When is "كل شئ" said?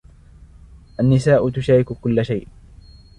1.93-2.45